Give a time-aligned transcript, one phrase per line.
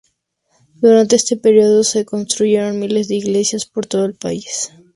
[0.81, 4.71] Durante este periodo se construyeron miles de iglesias por todo el país.